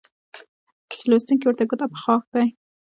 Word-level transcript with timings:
چې 0.91 0.97
لوستونکى 1.09 1.45
ورته 1.45 1.63
ګوته 1.69 1.85
په 1.91 1.97
غاښ 2.03 2.23
دى 2.33 2.45